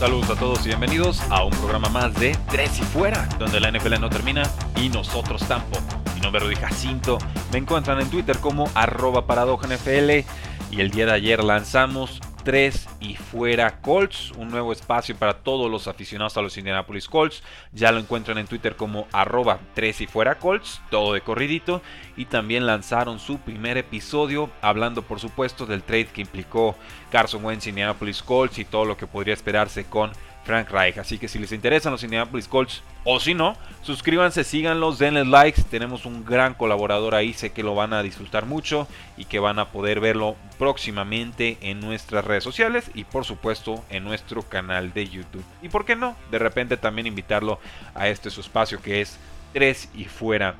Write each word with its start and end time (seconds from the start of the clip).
Saludos 0.00 0.30
a 0.30 0.34
todos 0.34 0.64
y 0.64 0.68
bienvenidos 0.68 1.20
a 1.28 1.44
un 1.44 1.50
programa 1.50 1.90
más 1.90 2.14
de 2.18 2.34
Tres 2.48 2.78
y 2.78 2.82
Fuera, 2.84 3.28
donde 3.38 3.60
la 3.60 3.70
NFL 3.70 4.00
no 4.00 4.08
termina 4.08 4.44
y 4.74 4.88
nosotros 4.88 5.46
tampoco. 5.46 5.84
Mi 6.14 6.22
nombre 6.22 6.40
es 6.40 6.46
Rudy 6.46 6.56
Jacinto, 6.56 7.18
me 7.52 7.58
encuentran 7.58 8.00
en 8.00 8.08
Twitter 8.08 8.38
como 8.38 8.70
arroba 8.74 9.26
NFL 9.26 10.24
y 10.70 10.80
el 10.80 10.90
día 10.90 11.04
de 11.04 11.12
ayer 11.12 11.44
lanzamos 11.44 12.18
3 12.42 12.88
y 13.00 13.16
fuera 13.16 13.80
Colts, 13.80 14.32
un 14.32 14.48
nuevo 14.48 14.72
espacio 14.72 15.16
para 15.16 15.38
todos 15.38 15.70
los 15.70 15.88
aficionados 15.88 16.36
a 16.36 16.42
los 16.42 16.56
Indianapolis 16.56 17.08
Colts. 17.08 17.42
Ya 17.72 17.92
lo 17.92 17.98
encuentran 17.98 18.38
en 18.38 18.46
Twitter 18.46 18.76
como 18.76 19.06
arroba 19.12 19.60
3 19.74 20.02
y 20.02 20.06
fuera 20.06 20.38
Colts, 20.38 20.80
todo 20.90 21.14
de 21.14 21.20
corridito. 21.20 21.82
Y 22.16 22.26
también 22.26 22.66
lanzaron 22.66 23.18
su 23.18 23.38
primer 23.38 23.78
episodio 23.78 24.50
hablando 24.60 25.02
por 25.02 25.20
supuesto 25.20 25.66
del 25.66 25.82
trade 25.82 26.06
que 26.06 26.22
implicó 26.22 26.76
Carson 27.10 27.44
Wentz 27.44 27.66
Indianapolis 27.66 28.22
Colts 28.22 28.58
y 28.58 28.64
todo 28.64 28.84
lo 28.84 28.96
que 28.96 29.06
podría 29.06 29.34
esperarse 29.34 29.84
con 29.84 30.12
Frank 30.44 30.70
Reich. 30.70 30.98
Así 30.98 31.18
que 31.18 31.28
si 31.28 31.38
les 31.38 31.52
interesan 31.52 31.92
los 31.92 32.02
Indianapolis 32.02 32.48
Colts 32.48 32.82
o 33.04 33.20
si 33.20 33.34
no, 33.34 33.56
suscríbanse, 33.82 34.44
síganlos, 34.44 34.98
denles 34.98 35.26
likes. 35.26 35.62
Tenemos 35.62 36.06
un 36.06 36.24
gran 36.24 36.54
colaborador 36.54 37.14
ahí, 37.14 37.32
sé 37.32 37.50
que 37.50 37.62
lo 37.62 37.74
van 37.74 37.92
a 37.92 38.02
disfrutar 38.02 38.46
mucho 38.46 38.86
y 39.16 39.24
que 39.24 39.38
van 39.38 39.58
a 39.58 39.68
poder 39.68 40.00
verlo 40.00 40.36
próximamente 40.58 41.58
en 41.60 41.80
nuestras 41.80 42.24
redes 42.24 42.44
sociales 42.44 42.90
y 42.94 43.04
por 43.04 43.24
supuesto 43.24 43.84
en 43.90 44.04
nuestro 44.04 44.42
canal 44.42 44.92
de 44.92 45.08
YouTube. 45.08 45.44
Y 45.62 45.68
por 45.68 45.84
qué 45.84 45.96
no, 45.96 46.16
de 46.30 46.38
repente 46.38 46.76
también 46.76 47.06
invitarlo 47.06 47.58
a 47.94 48.08
este 48.08 48.30
su 48.30 48.40
espacio 48.40 48.82
que 48.82 49.00
es 49.00 49.18
3 49.52 49.90
y 49.94 50.04
fuera 50.04 50.54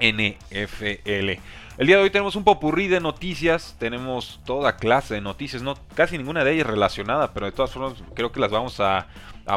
NFL. 0.00 1.40
El 1.78 1.88
día 1.88 1.98
de 1.98 2.04
hoy 2.04 2.10
tenemos 2.10 2.36
un 2.36 2.44
popurrí 2.44 2.88
de 2.88 3.00
noticias, 3.00 3.76
tenemos 3.78 4.40
toda 4.46 4.76
clase 4.76 5.12
de 5.12 5.20
noticias, 5.20 5.60
no 5.60 5.74
casi 5.94 6.16
ninguna 6.16 6.42
de 6.42 6.54
ellas 6.54 6.66
relacionada, 6.66 7.34
pero 7.34 7.44
de 7.44 7.52
todas 7.52 7.70
formas 7.70 8.02
creo 8.14 8.32
que 8.32 8.40
las 8.40 8.50
vamos 8.50 8.80
a, 8.80 9.08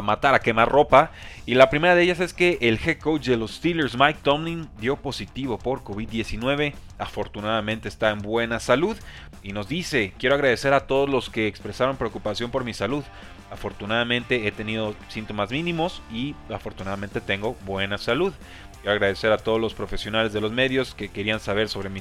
matar, 0.02 0.34
a 0.34 0.40
quemar 0.40 0.68
ropa. 0.68 1.12
Y 1.46 1.54
la 1.54 1.70
primera 1.70 1.94
de 1.94 2.02
ellas 2.02 2.20
es 2.20 2.34
que 2.34 2.58
el 2.60 2.78
head 2.84 2.98
coach 2.98 3.26
de 3.26 3.38
los 3.38 3.52
Steelers, 3.52 3.96
Mike 3.96 4.18
Tomlin, 4.22 4.68
dio 4.78 4.96
positivo 4.96 5.56
por 5.56 5.82
COVID-19. 5.82 6.74
Afortunadamente 6.98 7.88
está 7.88 8.10
en 8.10 8.18
buena 8.18 8.60
salud 8.60 8.98
y 9.42 9.54
nos 9.54 9.66
dice, 9.66 10.12
quiero 10.18 10.34
agradecer 10.34 10.74
a 10.74 10.86
todos 10.86 11.08
los 11.08 11.30
que 11.30 11.46
expresaron 11.46 11.96
preocupación 11.96 12.50
por 12.50 12.64
mi 12.64 12.74
salud. 12.74 13.02
Afortunadamente 13.50 14.46
he 14.46 14.52
tenido 14.52 14.94
síntomas 15.08 15.50
mínimos 15.50 16.02
y 16.12 16.34
afortunadamente 16.50 17.22
tengo 17.22 17.56
buena 17.64 17.96
salud. 17.96 18.34
Quiero 18.80 18.92
agradecer 18.92 19.30
a 19.30 19.36
todos 19.36 19.60
los 19.60 19.74
profesionales 19.74 20.32
de 20.32 20.40
los 20.40 20.52
medios 20.52 20.94
que 20.94 21.10
querían 21.10 21.38
saber 21.38 21.68
sobre 21.68 21.90
mi 21.90 22.00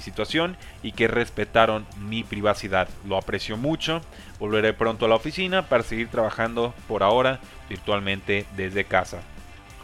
y 0.84 0.92
que 0.92 1.08
respetaron 1.08 1.86
mi 1.98 2.24
privacidad. 2.24 2.90
Lo 3.08 3.18
aprecio 3.18 3.58
mucho. 3.58 4.02
Volveré 4.40 4.74
pronto 4.74 5.06
a 5.06 5.10
la 5.10 5.16
oficina 5.16 5.68
para 5.68 5.84
seguir 5.84 6.10
trabajando 6.10 6.74
por 6.88 7.04
ahora 7.04 7.40
virtualmente 7.70 8.46
desde 8.56 8.86
casa. 8.86 9.22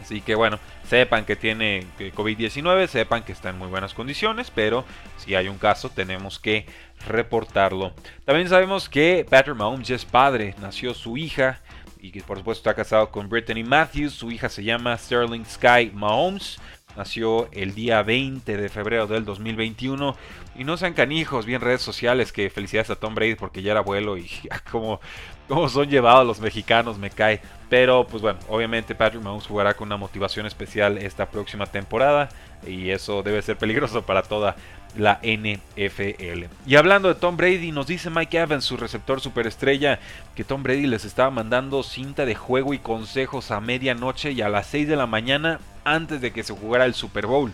Así 0.00 0.20
que 0.20 0.34
bueno, 0.34 0.58
sepan 0.88 1.24
que 1.24 1.36
tiene 1.36 1.84
COVID-19, 1.98 2.86
sepan 2.86 3.24
que 3.24 3.32
está 3.32 3.50
en 3.50 3.58
muy 3.58 3.68
buenas 3.68 3.92
condiciones, 3.92 4.52
pero 4.54 4.84
si 5.16 5.34
hay 5.34 5.48
un 5.48 5.58
caso 5.58 5.90
tenemos 5.90 6.38
que 6.38 6.66
reportarlo. 7.08 7.92
También 8.24 8.48
sabemos 8.48 8.88
que 8.88 9.26
Patrick 9.28 9.56
Mahomes 9.56 9.90
es 9.90 10.04
padre, 10.04 10.54
nació 10.60 10.94
su 10.94 11.16
hija 11.16 11.60
y 12.00 12.12
que 12.12 12.22
por 12.22 12.38
supuesto 12.38 12.60
está 12.60 12.74
casado 12.74 13.10
con 13.10 13.28
Brittany 13.28 13.64
Matthews, 13.64 14.12
su 14.12 14.30
hija 14.30 14.48
se 14.48 14.62
llama 14.62 14.96
Sterling 14.96 15.44
Sky 15.44 15.90
Mahomes. 15.92 16.58
Nació 16.96 17.48
el 17.52 17.74
día 17.74 18.02
20 18.02 18.56
de 18.56 18.68
febrero 18.68 19.06
del 19.06 19.24
2021. 19.24 20.16
Y 20.56 20.64
no 20.64 20.76
sean 20.76 20.94
canijos, 20.94 21.44
bien 21.44 21.60
redes 21.60 21.82
sociales, 21.82 22.32
que 22.32 22.48
felicidades 22.48 22.90
a 22.90 22.96
Tom 22.96 23.14
Brady 23.14 23.34
porque 23.34 23.62
ya 23.62 23.72
era 23.72 23.80
abuelo 23.80 24.16
y 24.16 24.30
como, 24.70 25.00
como 25.48 25.68
son 25.68 25.88
llevados 25.88 26.26
los 26.26 26.40
mexicanos, 26.40 26.98
me 26.98 27.10
cae. 27.10 27.40
Pero 27.68 28.06
pues 28.06 28.22
bueno, 28.22 28.38
obviamente 28.48 28.94
Patrick 28.94 29.22
Mahomes 29.22 29.46
jugará 29.46 29.74
con 29.74 29.88
una 29.88 29.96
motivación 29.96 30.46
especial 30.46 30.98
esta 30.98 31.26
próxima 31.26 31.66
temporada. 31.66 32.28
Y 32.66 32.90
eso 32.90 33.22
debe 33.22 33.42
ser 33.42 33.58
peligroso 33.58 34.02
para 34.02 34.22
toda 34.22 34.56
la 34.96 35.20
NFL. 35.22 36.46
Y 36.66 36.76
hablando 36.76 37.08
de 37.08 37.14
Tom 37.14 37.36
Brady, 37.36 37.72
nos 37.72 37.86
dice 37.86 38.10
Mike 38.10 38.38
Evans, 38.38 38.64
su 38.64 38.76
receptor 38.76 39.20
superestrella, 39.20 40.00
que 40.34 40.44
Tom 40.44 40.62
Brady 40.62 40.86
les 40.86 41.04
estaba 41.04 41.30
mandando 41.30 41.82
cinta 41.82 42.24
de 42.26 42.34
juego 42.34 42.74
y 42.74 42.78
consejos 42.78 43.50
a 43.50 43.60
medianoche 43.60 44.32
y 44.32 44.42
a 44.42 44.48
las 44.48 44.66
6 44.66 44.88
de 44.88 44.96
la 44.96 45.06
mañana 45.06 45.60
antes 45.84 46.20
de 46.20 46.32
que 46.32 46.42
se 46.42 46.54
jugara 46.54 46.84
el 46.84 46.94
Super 46.94 47.26
Bowl. 47.26 47.52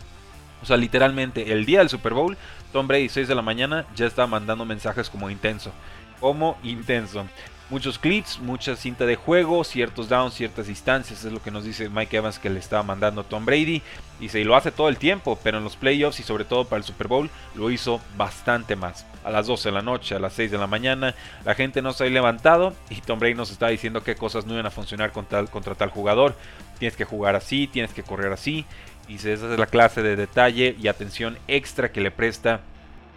O 0.62 0.66
sea, 0.66 0.76
literalmente 0.76 1.52
el 1.52 1.64
día 1.64 1.80
del 1.80 1.88
Super 1.88 2.14
Bowl, 2.14 2.36
Tom 2.72 2.86
Brady 2.86 3.08
6 3.08 3.28
de 3.28 3.34
la 3.34 3.42
mañana 3.42 3.84
ya 3.96 4.06
estaba 4.06 4.28
mandando 4.28 4.64
mensajes 4.64 5.10
como 5.10 5.28
intenso. 5.28 5.72
Como 6.20 6.56
intenso 6.62 7.26
muchos 7.72 7.98
clips, 7.98 8.38
mucha 8.38 8.76
cinta 8.76 9.06
de 9.06 9.16
juego, 9.16 9.64
ciertos 9.64 10.10
downs, 10.10 10.34
ciertas 10.34 10.66
distancias, 10.66 11.24
es 11.24 11.32
lo 11.32 11.42
que 11.42 11.50
nos 11.50 11.64
dice 11.64 11.88
Mike 11.88 12.18
Evans 12.18 12.38
que 12.38 12.50
le 12.50 12.58
estaba 12.58 12.82
mandando 12.82 13.24
Tom 13.24 13.46
Brady. 13.46 13.80
Y 14.20 14.44
lo 14.44 14.54
hace 14.54 14.70
todo 14.70 14.90
el 14.90 14.98
tiempo, 14.98 15.38
pero 15.42 15.58
en 15.58 15.64
los 15.64 15.74
playoffs 15.74 16.20
y 16.20 16.22
sobre 16.22 16.44
todo 16.44 16.66
para 16.66 16.78
el 16.78 16.84
Super 16.84 17.08
Bowl 17.08 17.30
lo 17.54 17.70
hizo 17.70 18.00
bastante 18.16 18.76
más. 18.76 19.06
A 19.24 19.30
las 19.30 19.46
12 19.46 19.70
de 19.70 19.72
la 19.72 19.82
noche, 19.82 20.14
a 20.14 20.18
las 20.18 20.34
6 20.34 20.50
de 20.50 20.58
la 20.58 20.66
mañana, 20.66 21.14
la 21.44 21.54
gente 21.54 21.80
no 21.80 21.92
se 21.92 22.04
ha 22.04 22.10
levantado 22.10 22.74
y 22.90 23.00
Tom 23.00 23.18
Brady 23.18 23.34
nos 23.34 23.50
está 23.50 23.68
diciendo 23.68 24.04
qué 24.04 24.14
cosas 24.16 24.44
no 24.46 24.52
iban 24.52 24.66
a 24.66 24.70
funcionar 24.70 25.10
contra, 25.10 25.44
contra 25.46 25.74
tal 25.74 25.88
jugador. 25.88 26.36
Tienes 26.78 26.94
que 26.94 27.06
jugar 27.06 27.34
así, 27.34 27.66
tienes 27.66 27.94
que 27.94 28.02
correr 28.02 28.32
así. 28.32 28.66
Y 29.08 29.14
esa 29.16 29.32
es 29.32 29.40
la 29.40 29.66
clase 29.66 30.02
de 30.02 30.14
detalle 30.14 30.76
y 30.80 30.88
atención 30.88 31.38
extra 31.48 31.90
que 31.90 32.02
le 32.02 32.10
presta 32.10 32.60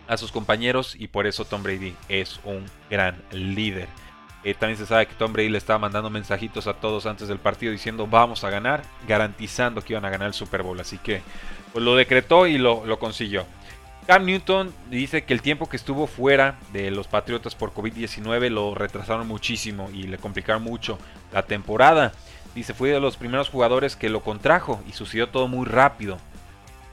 a 0.07 0.17
sus 0.17 0.31
compañeros 0.31 0.95
y 0.97 1.07
por 1.07 1.27
eso 1.27 1.45
Tom 1.45 1.61
Brady 1.61 1.93
es 2.07 2.39
un 2.45 2.65
gran 2.89 3.21
líder. 3.31 3.89
Eh, 4.45 4.53
también 4.53 4.77
se 4.77 4.85
sabe 4.85 5.07
que 5.07 5.15
Tom 5.15 5.33
Brady 5.33 5.49
le 5.49 5.57
estaba 5.57 5.79
mandando 5.79 6.11
mensajitos 6.11 6.67
a 6.67 6.75
todos 6.75 7.07
antes 7.07 7.27
del 7.27 7.39
partido 7.39 7.71
diciendo 7.71 8.05
vamos 8.05 8.43
a 8.43 8.51
ganar, 8.51 8.83
garantizando 9.07 9.81
que 9.81 9.93
iban 9.93 10.05
a 10.05 10.11
ganar 10.11 10.27
el 10.27 10.35
Super 10.35 10.61
Bowl. 10.61 10.79
Así 10.79 10.99
que 10.99 11.23
pues, 11.73 11.83
lo 11.83 11.95
decretó 11.95 12.45
y 12.45 12.59
lo, 12.59 12.99
consiguió. 12.99 13.47
Cam 14.05 14.23
Newton 14.23 14.71
dice 14.91 15.23
que 15.23 15.33
el 15.33 15.41
tiempo 15.41 15.67
que 15.67 15.77
estuvo 15.77 16.05
fuera 16.05 16.59
de 16.71 16.91
los 16.91 17.07
Patriotas 17.07 17.55
por 17.55 17.73
COVID-19 17.73 18.49
lo 18.49 18.75
retrasaron 18.75 19.27
muchísimo 19.27 19.89
y 19.91 20.03
le 20.03 20.19
complicaron 20.19 20.61
mucho 20.61 20.99
la 21.33 21.41
temporada. 21.41 22.13
Dice, 22.53 22.75
fui 22.75 22.91
de 22.91 22.99
los 22.99 23.17
primeros 23.17 23.49
jugadores 23.49 23.95
que 23.95 24.09
lo 24.09 24.21
contrajo 24.21 24.79
y 24.87 24.91
sucedió 24.91 25.29
todo 25.29 25.47
muy 25.47 25.65
rápido. 25.65 26.19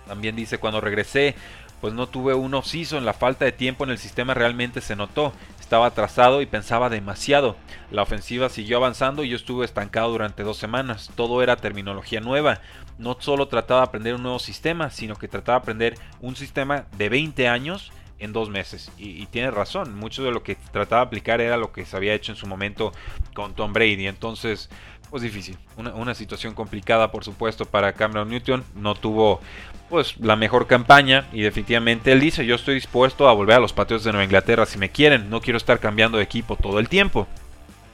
También 0.07 0.37
dice, 0.37 0.57
cuando 0.57 0.81
regresé, 0.81 1.35
pues 1.83 1.93
no 1.93 2.07
tuve 2.07 2.33
un 2.33 2.55
off-season, 2.55 3.05
la 3.05 3.13
falta 3.13 3.45
de 3.45 3.53
tiempo 3.53 3.85
en 3.85 3.91
el 3.91 3.99
sistema 3.99 4.33
realmente 4.33 4.81
se 4.81 4.97
notó 4.97 5.35
estaba 5.73 5.87
atrasado 5.87 6.43
y 6.43 6.47
pensaba 6.47 6.91
demasiado. 6.91 7.57
La 7.91 8.03
ofensiva 8.03 8.51
siguió 8.51 8.77
avanzando 8.77 9.25
y 9.25 9.31
yo 9.31 9.37
estuve 9.37 9.65
estancado 9.65 10.11
durante 10.11 10.43
dos 10.43 10.59
semanas. 10.59 11.11
Todo 11.17 11.43
era 11.43 11.57
terminología 11.57 12.21
nueva. 12.21 12.61
No 12.99 13.17
solo 13.21 13.49
trataba 13.49 13.81
de 13.81 13.87
aprender 13.87 14.15
un 14.15 14.23
nuevo 14.23 14.39
sistema, 14.39 14.91
sino 14.91 15.17
que 15.17 15.29
trataba 15.29 15.61
de 15.61 15.63
aprender 15.63 15.95
un 16.21 16.37
sistema 16.37 16.85
de 16.99 17.09
20 17.09 17.49
años 17.49 17.91
en 18.19 18.35
dos 18.35 18.51
meses. 18.51 18.93
Y, 18.99 19.25
tiene 19.29 19.51
razón, 19.51 19.97
mucho 19.99 20.23
de 20.23 20.31
lo 20.31 20.43
que 20.43 20.57
trataba 20.57 21.01
de 21.01 21.07
aplicar 21.07 21.41
era 21.41 21.57
lo 21.57 21.73
que 21.73 21.87
se 21.87 21.97
había 21.97 22.13
hecho 22.13 22.33
en 22.33 22.37
su 22.37 22.47
momento 22.47 22.93
con 23.33 23.55
Tom 23.55 23.73
Brady. 23.73 24.09
Entonces, 24.09 24.69
pues 25.13 25.23
difícil. 25.23 25.59
Una, 25.77 26.15
situación 26.15 26.55
complicada, 26.55 27.13
por 27.13 27.23
supuesto, 27.23 27.67
para 27.67 27.93
Cameron 27.93 28.31
Newton. 28.31 28.65
No 28.75 28.95
tuvo 28.95 29.43
pues 29.91 30.17
la 30.19 30.37
mejor 30.37 30.67
campaña 30.67 31.29
y 31.35 31.43
definitivamente 31.43 32.13
él 32.13 32.21
dice 32.21 32.47
yo 32.47 32.55
estoy 32.55 32.77
dispuesto 32.77 33.29
a 33.29 33.35
volver 33.35 33.57
a 33.57 33.61
los 33.61 33.75
Patriots 33.75 34.05
de 34.05 34.13
Nueva 34.13 34.25
Inglaterra 34.25 34.65
si 34.65 34.79
me 34.79 34.89
quieren, 34.89 35.29
no 35.29 35.43
quiero 35.43 35.59
estar 35.59 35.81
cambiando 35.81 36.17
de 36.17 36.25
equipo 36.25 36.57
todo 36.57 36.79
el 36.79 36.89
tiempo. 36.89 37.29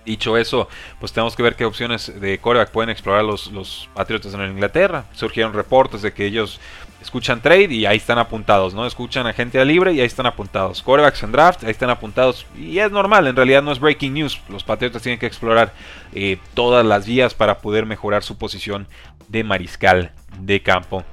Dicho 0.09 0.39
eso, 0.39 0.71
pues 1.01 1.13
tenemos 1.13 1.37
que 1.37 1.43
ver 1.43 1.55
qué 1.55 1.67
opciones 1.67 2.19
de 2.19 2.39
coreback 2.39 2.71
pueden 2.71 2.89
explorar 2.89 3.23
los, 3.23 3.53
los 3.53 3.91
Patriotas 3.93 4.33
en 4.33 4.41
Inglaterra. 4.53 5.05
Surgieron 5.13 5.53
reportes 5.53 6.01
de 6.01 6.15
que 6.15 6.25
ellos 6.25 6.59
escuchan 7.03 7.43
trade 7.43 7.75
y 7.75 7.85
ahí 7.85 7.99
están 7.99 8.19
apuntados, 8.19 8.73
¿no? 8.73 8.87
Escuchan 8.87 9.27
a 9.27 9.35
gente 9.35 9.63
libre 9.67 9.93
y 9.93 10.01
ahí 10.01 10.07
están 10.07 10.25
apuntados. 10.25 10.83
Corebacks 10.83 11.23
en 11.25 11.33
draft, 11.33 11.63
ahí 11.63 11.73
están 11.73 11.91
apuntados. 11.91 12.47
Y 12.57 12.79
es 12.79 12.91
normal, 12.91 13.27
en 13.27 13.37
realidad 13.37 13.63
no 13.63 13.71
es 13.71 13.81
breaking 13.81 14.15
news. 14.15 14.41
Los 14.49 14.65
Patriotas 14.65 15.03
tienen 15.03 15.19
que 15.19 15.27
explorar 15.27 15.75
eh, 16.15 16.39
todas 16.55 16.87
las 16.87 17.05
vías 17.07 17.35
para 17.35 17.59
poder 17.59 17.85
mejorar 17.85 18.23
su 18.23 18.39
posición 18.39 18.89
de 19.29 19.45
mariscal 19.45 20.13
de 20.41 20.63
campo. 20.63 21.05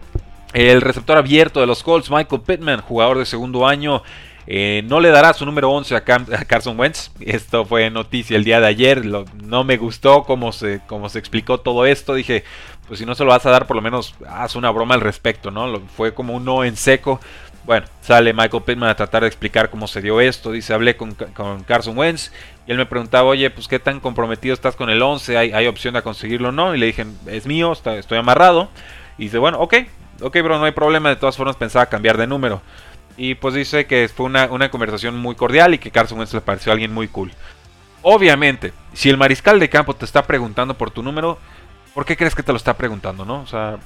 El 0.53 0.79
receptor 0.79 1.17
abierto 1.17 1.59
de 1.59 1.67
los 1.67 1.83
Colts, 1.83 2.09
Michael 2.09 2.43
Pittman, 2.43 2.79
jugador 2.79 3.17
de 3.17 3.25
segundo 3.25 3.67
año, 3.67 4.03
eh, 4.47 4.83
no 4.85 4.99
le 4.99 5.09
dará 5.09 5.33
su 5.33 5.45
número 5.45 5.71
11 5.71 5.95
a, 5.95 6.03
Carson 6.03 6.79
Wentz. 6.79 7.11
Esto 7.19 7.65
fue 7.65 7.89
noticia 7.89 8.37
el 8.37 8.43
día 8.43 8.59
de 8.59 8.67
ayer. 8.67 9.05
no 9.05 9.63
me 9.63 9.77
gustó 9.77 10.23
cómo 10.23 10.51
se, 10.51 10.81
explicó 11.15 11.59
todo 11.59 11.85
esto. 11.85 12.13
Dije, 12.13 12.43
pues 12.87 12.99
si 12.99 13.05
no 13.05 13.15
se 13.15 13.23
lo 13.23 13.31
vas 13.31 13.45
a 13.45 13.51
dar, 13.51 13.67
por 13.67 13.75
lo 13.75 13.81
menos 13.81 14.15
haz 14.27 14.55
una 14.55 14.69
broma 14.69 14.95
al 14.95 15.01
respecto, 15.01 15.51
¿no? 15.51 15.79
fue 15.95 16.13
como 16.13 16.33
un 16.35 16.45
no 16.45 16.63
en 16.63 16.75
seco. 16.75 17.19
Bueno, 17.65 17.87
sale 18.01 18.31
Michael 18.31 18.61
Pittman 18.61 18.89
a 18.89 18.95
tratar 18.95 19.23
de 19.23 19.27
explicar 19.27 19.71
cómo 19.71 19.87
se 19.87 19.99
dio 19.99 20.21
esto. 20.21 20.51
Dice, 20.51 20.71
hablé 20.71 20.95
con, 20.95 21.15
Carson 21.65 21.97
Wentz 21.97 22.31
y 22.67 22.71
él 22.71 22.77
me 22.77 22.85
preguntaba, 22.85 23.27
oye, 23.27 23.49
pues 23.49 23.67
qué 23.67 23.79
tan 23.79 23.99
comprometido 23.99 24.53
estás 24.53 24.75
con 24.75 24.91
el 24.91 25.01
11, 25.01 25.35
¿hay, 25.35 25.65
opción 25.65 25.95
de 25.95 26.03
conseguirlo 26.03 26.49
o 26.49 26.51
no? 26.51 26.75
Y 26.75 26.77
le 26.77 26.85
dije, 26.85 27.07
es 27.25 27.47
mío, 27.47 27.73
estoy 27.73 28.17
amarrado. 28.19 28.69
Y 29.17 29.23
dice, 29.23 29.39
bueno, 29.39 29.59
ok, 29.61 29.73
ok, 30.21 30.37
bro, 30.43 30.59
no 30.59 30.65
hay 30.65 30.73
problema. 30.73 31.09
De 31.09 31.15
todas 31.15 31.37
formas 31.37 31.55
pensaba 31.55 31.87
cambiar 31.87 32.17
de 32.17 32.27
número. 32.27 32.61
Y 33.17 33.35
pues 33.35 33.53
dice 33.53 33.85
que 33.85 34.09
fue 34.13 34.25
una, 34.25 34.69
conversación 34.69 35.17
muy 35.17 35.35
cordial 35.35 35.73
y 35.73 35.77
que 35.77 35.91
Carson 35.91 36.19
Wentz 36.19 36.33
le 36.33 36.41
pareció 36.41 36.71
alguien 36.71 36.93
muy 36.93 37.07
cool. 37.07 37.31
Obviamente, 38.01 38.73
si 38.93 39.09
el 39.09 39.17
mariscal 39.17 39.59
de 39.59 39.69
campo 39.69 39.95
te 39.95 40.05
está 40.05 40.25
preguntando 40.27 40.77
por 40.77 40.91
tu 40.91 41.01
número, 41.01 41.39
¿por 41.93 42.05
qué 42.05 42.17
crees 42.17 42.35
que 42.35 42.43
te 42.43 42.51
lo 42.51 42.57
está 42.57 42.75
preguntando, 42.75 43.25
no? 43.25 43.41
O 43.41 43.47
sea, 43.47 43.77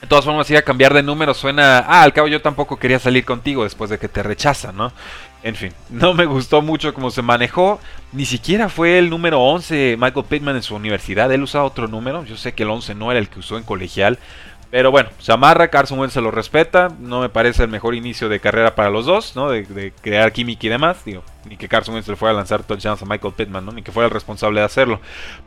de 0.00 0.06
todas 0.06 0.24
formas, 0.24 0.50
ir 0.50 0.56
a 0.56 0.62
cambiar 0.62 0.92
de 0.92 1.02
número 1.02 1.32
suena. 1.32 1.78
Ah, 1.78 2.02
al 2.02 2.12
cabo 2.12 2.28
yo 2.28 2.42
tampoco 2.42 2.78
quería 2.78 2.98
salir 2.98 3.24
contigo 3.24 3.64
después 3.64 3.88
de 3.88 3.98
que 3.98 4.08
te 4.08 4.22
rechazan, 4.22 4.76
¿no? 4.76 4.92
En 5.42 5.54
fin, 5.54 5.72
no 5.90 6.12
me 6.12 6.26
gustó 6.26 6.60
mucho 6.60 6.92
cómo 6.92 7.10
se 7.10 7.22
manejó. 7.22 7.80
Ni 8.12 8.26
siquiera 8.26 8.68
fue 8.68 8.98
el 8.98 9.08
número 9.08 9.40
11 9.40 9.96
Michael 9.98 10.26
Pittman 10.26 10.56
en 10.56 10.62
su 10.62 10.74
universidad. 10.74 11.32
Él 11.32 11.42
usaba 11.42 11.64
otro 11.64 11.88
número. 11.88 12.24
Yo 12.24 12.36
sé 12.36 12.52
que 12.52 12.64
el 12.64 12.70
11 12.70 12.94
no 12.94 13.10
era 13.10 13.20
el 13.20 13.28
que 13.28 13.38
usó 13.38 13.56
en 13.56 13.62
colegial. 13.62 14.18
Pero 14.70 14.90
bueno, 14.90 15.10
se 15.20 15.32
amarra, 15.32 15.68
Carson 15.68 15.98
Wentz 15.98 16.14
se 16.14 16.20
lo 16.20 16.30
respeta. 16.30 16.88
No 16.98 17.20
me 17.20 17.28
parece 17.28 17.62
el 17.62 17.68
mejor 17.68 17.94
inicio 17.94 18.28
de 18.28 18.40
carrera 18.40 18.74
para 18.74 18.90
los 18.90 19.06
dos, 19.06 19.36
¿no? 19.36 19.48
De, 19.48 19.92
crear 20.02 20.32
química 20.32 20.66
y 20.66 20.70
demás. 20.70 21.04
Digo, 21.04 21.22
ni 21.48 21.56
que 21.56 21.68
Carson 21.68 21.94
Wentz 21.94 22.08
le 22.08 22.16
fuera 22.16 22.32
a 22.32 22.36
lanzar 22.36 22.64
touchdowns 22.64 23.00
a 23.00 23.06
Michael 23.06 23.34
Pittman, 23.34 23.64
¿no? 23.64 23.72
Ni 23.72 23.82
que 23.82 23.92
fuera 23.92 24.08
el 24.08 24.12
responsable 24.12 24.60
de 24.60 24.66
hacerlo. 24.66 25.00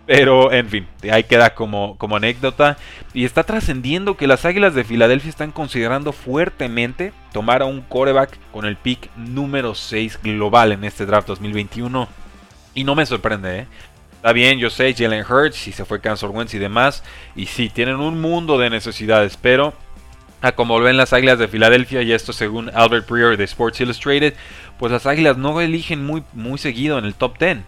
Pero, 0.06 0.54
en 0.54 0.70
fin, 0.70 0.88
ahí 1.12 1.26
queda 1.26 1.54
como, 1.54 1.98
como 1.98 2.16
anécdota. 2.16 2.78
Y 3.14 3.26
está 3.26 3.44
trascendiendo 3.44 4.16
que 4.16 4.28
las 4.28 4.46
Águilas 4.46 4.74
de 4.74 4.86
Filadelfia 4.86 5.30
están 5.30 5.52
considerando 5.52 6.14
fuertemente 6.14 7.12
tomar 7.34 7.62
a 7.62 7.66
un 7.66 7.82
coreback 7.82 8.38
con 8.52 8.66
el 8.66 8.78
pick 8.78 9.10
número 9.18 9.76
6 9.76 10.20
global 10.24 10.72
en 10.72 10.86
este 10.86 11.06
draft 11.06 11.28
2021. 11.28 12.08
Y 12.74 12.84
no 12.86 12.96
me 12.96 13.06
sorprende, 13.06 13.60
¿eh? 13.60 13.68
Está 14.20 14.34
bien, 14.34 14.60
yo 14.60 14.70
sé, 14.70 14.94
Jalen 14.94 15.24
Hurts, 15.24 15.70
y 15.70 15.72
se 15.72 15.86
fue 15.86 16.02
Kansas 16.02 16.30
Wentz 16.30 16.54
y 16.54 16.60
demás. 16.60 17.06
Y 17.38 17.46
sí, 17.46 17.70
tienen 17.70 17.96
un 18.02 18.20
mundo 18.20 18.58
de 18.58 18.70
necesidades, 18.70 19.38
pero 19.38 19.74
a 20.42 20.52
como 20.52 20.78
ven 20.82 20.98
las 20.98 21.14
Águilas 21.14 21.40
de 21.40 21.48
Filadelfia, 21.48 22.02
y 22.02 22.12
esto 22.12 22.34
según 22.34 22.70
Albert 22.74 23.10
Breer 23.10 23.38
de 23.38 23.46
Sports 23.46 23.80
Illustrated, 23.80 24.34
pues 24.78 24.92
las 24.92 25.06
Águilas 25.06 25.38
no 25.38 25.62
eligen 25.62 26.06
muy, 26.06 26.22
muy 26.34 26.58
seguido 26.58 26.98
en 26.98 27.06
el 27.06 27.16
top 27.16 27.40
10. 27.40 27.60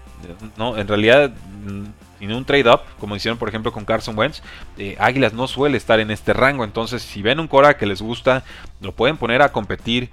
No, 0.57 0.77
en 0.77 0.89
realidad, 0.89 1.31
mm, 1.63 1.86
sin 2.19 2.33
un 2.33 2.44
trade-up, 2.44 2.81
como 3.00 3.15
hicieron 3.15 3.38
por 3.38 3.48
ejemplo 3.48 3.71
con 3.71 3.86
Carson 3.86 4.18
Wentz, 4.18 4.42
eh, 4.77 4.98
Águilas 5.00 5.31
no 5.31 5.48
suele 5.48 5.77
estar 5.77 6.01
en 6.01 6.12
este 6.12 6.33
rango. 6.33 6.65
Entonces, 6.65 7.01
si 7.01 7.21
ven 7.21 7.39
un 7.39 7.48
Cora 7.48 7.77
que 7.77 7.86
les 7.86 8.01
gusta, 8.01 8.44
lo 8.81 8.92
pueden 8.92 9.15
poner 9.15 9.42
a 9.42 9.53
competir 9.53 10.09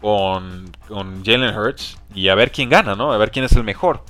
con, 0.00 0.72
con 0.88 1.22
Jalen 1.22 1.54
Hurts 1.54 1.98
y 2.14 2.28
a 2.28 2.34
ver 2.34 2.50
quién 2.50 2.70
gana, 2.70 2.96
¿no? 2.96 3.12
A 3.12 3.18
ver 3.18 3.30
quién 3.30 3.44
es 3.44 3.52
el 3.52 3.62
mejor. 3.62 4.02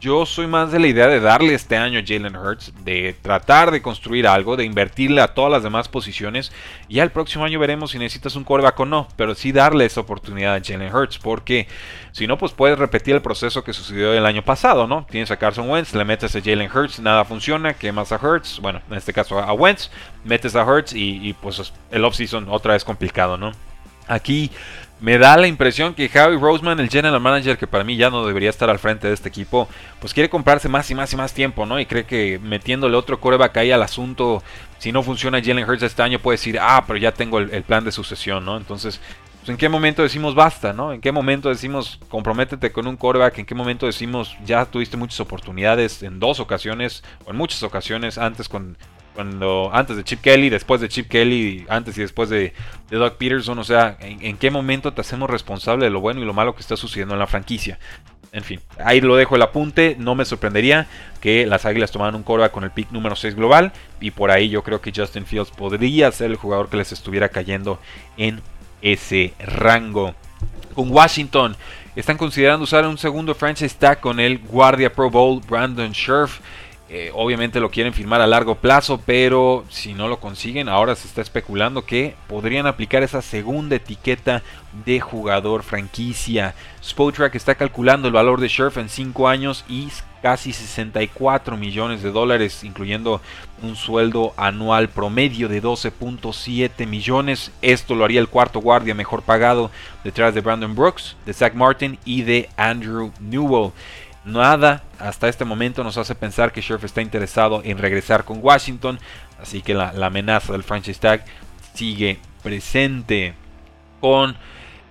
Yo 0.00 0.26
soy 0.26 0.46
más 0.46 0.70
de 0.70 0.78
la 0.78 0.86
idea 0.86 1.08
de 1.08 1.18
darle 1.18 1.54
este 1.54 1.76
año 1.76 1.98
a 1.98 2.04
Jalen 2.06 2.36
Hurts, 2.36 2.72
de 2.84 3.16
tratar 3.20 3.72
de 3.72 3.82
construir 3.82 4.28
algo, 4.28 4.56
de 4.56 4.64
invertirle 4.64 5.20
a 5.20 5.34
todas 5.34 5.50
las 5.50 5.64
demás 5.64 5.88
posiciones. 5.88 6.52
Y 6.86 6.96
ya 6.96 7.02
el 7.02 7.10
próximo 7.10 7.44
año 7.44 7.58
veremos 7.58 7.90
si 7.90 7.98
necesitas 7.98 8.36
un 8.36 8.44
coreback 8.44 8.78
o 8.78 8.86
no, 8.86 9.08
pero 9.16 9.34
sí 9.34 9.50
darle 9.50 9.86
esa 9.86 10.00
oportunidad 10.00 10.54
a 10.54 10.60
Jalen 10.64 10.94
Hurts, 10.94 11.18
porque 11.18 11.66
si 12.12 12.28
no, 12.28 12.38
pues 12.38 12.52
puedes 12.52 12.78
repetir 12.78 13.16
el 13.16 13.22
proceso 13.22 13.64
que 13.64 13.72
sucedió 13.72 14.14
el 14.14 14.24
año 14.24 14.44
pasado, 14.44 14.86
¿no? 14.86 15.04
Tienes 15.10 15.32
a 15.32 15.36
Carson 15.36 15.68
Wentz, 15.68 15.92
le 15.92 16.04
metes 16.04 16.36
a 16.36 16.40
Jalen 16.40 16.70
Hurts, 16.70 17.00
nada 17.00 17.24
funciona, 17.24 17.74
quemas 17.74 18.12
a 18.12 18.20
Hurts, 18.24 18.60
bueno, 18.60 18.80
en 18.88 18.98
este 18.98 19.12
caso 19.12 19.40
a 19.40 19.52
Wentz, 19.52 19.90
metes 20.22 20.54
a 20.54 20.64
Hurts 20.64 20.92
y, 20.92 21.28
y 21.28 21.32
pues 21.32 21.72
el 21.90 22.04
offseason 22.04 22.46
otra 22.48 22.74
vez 22.74 22.84
complicado, 22.84 23.36
¿no? 23.36 23.50
Aquí 24.08 24.50
me 25.00 25.16
da 25.18 25.36
la 25.36 25.46
impresión 25.46 25.94
que 25.94 26.08
Javi 26.08 26.36
Roseman, 26.36 26.80
el 26.80 26.88
general 26.88 27.20
manager, 27.20 27.56
que 27.56 27.66
para 27.66 27.84
mí 27.84 27.96
ya 27.96 28.10
no 28.10 28.26
debería 28.26 28.50
estar 28.50 28.68
al 28.68 28.78
frente 28.78 29.06
de 29.06 29.14
este 29.14 29.28
equipo, 29.28 29.68
pues 30.00 30.12
quiere 30.12 30.28
comprarse 30.28 30.68
más 30.68 30.90
y 30.90 30.94
más 30.94 31.12
y 31.12 31.16
más 31.16 31.32
tiempo, 31.32 31.66
¿no? 31.66 31.78
Y 31.78 31.86
cree 31.86 32.04
que 32.04 32.40
metiéndole 32.42 32.96
otro 32.96 33.20
coreback 33.20 33.58
ahí 33.58 33.70
al 33.70 33.82
asunto, 33.82 34.42
si 34.78 34.90
no 34.90 35.02
funciona 35.02 35.40
Jalen 35.42 35.68
Hurts 35.68 35.84
este 35.84 36.02
año, 36.02 36.18
puede 36.18 36.36
decir, 36.36 36.58
ah, 36.60 36.84
pero 36.86 36.98
ya 36.98 37.12
tengo 37.12 37.38
el, 37.38 37.62
plan 37.62 37.84
de 37.84 37.92
sucesión, 37.92 38.44
¿no? 38.44 38.56
Entonces, 38.56 39.00
pues, 39.38 39.50
¿en 39.50 39.56
qué 39.56 39.68
momento 39.68 40.02
decimos 40.02 40.34
basta, 40.34 40.72
¿no? 40.72 40.92
¿En 40.92 41.00
qué 41.00 41.12
momento 41.12 41.48
decimos 41.48 42.00
comprométete 42.08 42.72
con 42.72 42.88
un 42.88 42.96
coreback? 42.96 43.38
¿En 43.38 43.46
qué 43.46 43.54
momento 43.54 43.86
decimos 43.86 44.36
ya 44.44 44.64
tuviste 44.64 44.96
muchas 44.96 45.20
oportunidades 45.20 46.02
en 46.02 46.18
dos 46.18 46.40
ocasiones 46.40 47.04
o 47.24 47.30
en 47.30 47.36
muchas 47.36 47.62
ocasiones 47.62 48.18
antes 48.18 48.48
con 48.48 48.76
cuando 49.18 49.70
antes 49.72 49.96
de 49.96 50.04
Chip 50.04 50.20
Kelly, 50.20 50.48
después 50.48 50.80
de 50.80 50.88
Chip 50.88 51.08
Kelly, 51.08 51.66
antes 51.68 51.98
y 51.98 52.02
después 52.02 52.28
de, 52.28 52.52
Doug 52.88 53.16
Peterson, 53.16 53.58
o 53.58 53.64
sea, 53.64 53.96
¿en, 53.98 54.36
qué 54.36 54.48
momento 54.48 54.92
te 54.92 55.00
hacemos 55.00 55.28
responsable 55.28 55.86
de 55.86 55.90
lo 55.90 56.00
bueno 56.00 56.22
y 56.22 56.24
lo 56.24 56.32
malo 56.32 56.54
que 56.54 56.60
está 56.60 56.76
sucediendo 56.76 57.16
en 57.16 57.18
la 57.18 57.26
franquicia. 57.26 57.80
En 58.30 58.44
fin, 58.44 58.60
ahí 58.84 59.00
lo 59.00 59.16
dejo 59.16 59.34
el 59.34 59.42
apunte. 59.42 59.96
No 59.98 60.14
me 60.14 60.24
sorprendería 60.24 60.86
que 61.20 61.46
las 61.46 61.64
Águilas 61.64 61.90
tomaran 61.90 62.14
un 62.14 62.22
coreback 62.22 62.52
con 62.52 62.62
el 62.62 62.70
pick 62.70 62.92
número 62.92 63.16
6 63.16 63.34
global. 63.34 63.72
Y 64.00 64.12
por 64.12 64.30
ahí 64.30 64.50
yo 64.50 64.62
creo 64.62 64.80
que 64.80 64.92
Justin 64.94 65.26
Fields 65.26 65.50
podría 65.50 66.12
ser 66.12 66.30
el 66.30 66.36
jugador 66.36 66.68
que 66.68 66.76
les 66.76 66.92
estuviera 66.92 67.28
cayendo 67.28 67.80
en 68.18 68.40
ese 68.82 69.34
rango. 69.40 70.14
Con 70.76 70.92
Washington 70.92 71.56
están 71.96 72.18
considerando 72.18 72.62
usar 72.62 72.86
un 72.86 72.96
segundo 72.98 73.34
franchise 73.34 73.74
tag 73.76 73.98
con 73.98 74.20
el 74.20 74.38
guardia 74.38 74.92
Pro 74.92 75.10
Bowl 75.10 75.40
Brandon 75.44 75.92
Scherf. 75.92 76.38
Eh, 76.90 77.10
obviamente 77.14 77.60
lo 77.60 77.70
quieren 77.70 77.92
firmar 77.92 78.22
a 78.22 78.26
largo 78.26 78.54
plazo, 78.54 78.98
pero 79.04 79.64
si 79.68 79.92
no 79.92 80.08
lo 80.08 80.20
consiguen, 80.20 80.70
ahora 80.70 80.94
se 80.94 81.06
está 81.06 81.20
especulando 81.20 81.84
que 81.84 82.14
podrían 82.28 82.66
aplicar 82.66 83.02
esa 83.02 83.20
segunda 83.20 83.76
etiqueta 83.76 84.42
de 84.86 84.98
jugador 84.98 85.64
franquicia. 85.64 86.54
Spotrack 86.82 87.34
está 87.34 87.56
calculando 87.56 88.08
el 88.08 88.14
valor 88.14 88.40
de 88.40 88.48
Scherf 88.48 88.78
en 88.78 88.88
5 88.88 89.28
años 89.28 89.66
y 89.68 89.88
casi 90.22 90.54
64 90.54 91.58
millones 91.58 92.02
de 92.02 92.10
dólares, 92.10 92.64
incluyendo 92.64 93.20
un 93.62 93.76
sueldo 93.76 94.32
anual 94.38 94.88
promedio 94.88 95.50
de 95.50 95.62
12.7 95.62 96.86
millones. 96.86 97.52
Esto 97.60 97.94
lo 97.94 98.06
haría 98.06 98.20
el 98.20 98.28
cuarto 98.28 98.60
guardia 98.60 98.94
mejor 98.94 99.22
pagado 99.22 99.70
detrás 100.04 100.34
de 100.34 100.40
Brandon 100.40 100.74
Brooks, 100.74 101.16
de 101.26 101.34
Zach 101.34 101.52
Martin 101.52 101.98
y 102.06 102.22
de 102.22 102.48
Andrew 102.56 103.12
Newell. 103.20 103.72
Nada 104.28 104.82
hasta 104.98 105.28
este 105.28 105.46
momento 105.46 105.82
nos 105.82 105.96
hace 105.96 106.14
pensar 106.14 106.52
que 106.52 106.60
Sheriff 106.60 106.84
está 106.84 107.00
interesado 107.00 107.62
en 107.64 107.78
regresar 107.78 108.24
con 108.24 108.40
Washington, 108.42 108.98
así 109.40 109.62
que 109.62 109.72
la, 109.72 109.90
amenaza 110.02 110.52
del 110.52 110.62
franchise 110.62 111.00
tag 111.00 111.24
sigue 111.74 112.18
presente. 112.42 113.34
Con 114.00 114.36